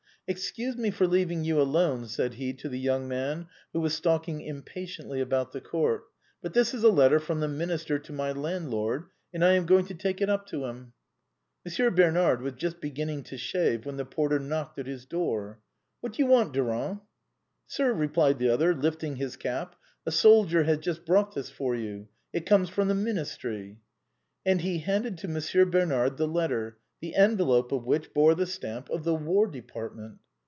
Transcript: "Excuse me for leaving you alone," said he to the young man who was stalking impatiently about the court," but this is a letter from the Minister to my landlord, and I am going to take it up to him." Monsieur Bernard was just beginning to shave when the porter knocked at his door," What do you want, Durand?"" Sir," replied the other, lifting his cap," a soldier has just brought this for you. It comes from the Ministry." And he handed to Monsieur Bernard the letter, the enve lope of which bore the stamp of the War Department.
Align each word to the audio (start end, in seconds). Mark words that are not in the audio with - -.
"Excuse 0.31 0.77
me 0.77 0.91
for 0.91 1.07
leaving 1.07 1.43
you 1.43 1.59
alone," 1.59 2.07
said 2.07 2.35
he 2.35 2.53
to 2.53 2.69
the 2.69 2.79
young 2.79 3.05
man 3.05 3.47
who 3.73 3.81
was 3.81 3.93
stalking 3.95 4.39
impatiently 4.39 5.19
about 5.19 5.51
the 5.51 5.59
court," 5.59 6.05
but 6.41 6.53
this 6.53 6.73
is 6.73 6.85
a 6.85 6.89
letter 6.89 7.19
from 7.19 7.41
the 7.41 7.49
Minister 7.49 7.99
to 7.99 8.13
my 8.13 8.31
landlord, 8.31 9.07
and 9.33 9.43
I 9.43 9.55
am 9.55 9.65
going 9.65 9.83
to 9.87 9.93
take 9.93 10.21
it 10.21 10.29
up 10.29 10.47
to 10.47 10.63
him." 10.67 10.93
Monsieur 11.65 11.89
Bernard 11.89 12.41
was 12.41 12.53
just 12.53 12.79
beginning 12.79 13.23
to 13.23 13.37
shave 13.37 13.85
when 13.85 13.97
the 13.97 14.05
porter 14.05 14.39
knocked 14.39 14.79
at 14.79 14.87
his 14.87 15.05
door," 15.05 15.59
What 15.99 16.13
do 16.13 16.23
you 16.23 16.29
want, 16.29 16.53
Durand?"" 16.53 17.01
Sir," 17.67 17.91
replied 17.91 18.39
the 18.39 18.47
other, 18.51 18.73
lifting 18.73 19.17
his 19.17 19.35
cap," 19.35 19.75
a 20.05 20.11
soldier 20.11 20.63
has 20.63 20.77
just 20.77 21.05
brought 21.05 21.35
this 21.35 21.49
for 21.49 21.75
you. 21.75 22.07
It 22.31 22.45
comes 22.45 22.69
from 22.69 22.87
the 22.87 22.95
Ministry." 22.95 23.81
And 24.45 24.61
he 24.61 24.77
handed 24.77 25.17
to 25.17 25.27
Monsieur 25.27 25.65
Bernard 25.65 26.15
the 26.15 26.25
letter, 26.27 26.77
the 27.01 27.15
enve 27.17 27.39
lope 27.39 27.71
of 27.71 27.83
which 27.83 28.13
bore 28.13 28.35
the 28.35 28.45
stamp 28.45 28.87
of 28.91 29.03
the 29.05 29.15
War 29.15 29.47
Department. 29.47 30.15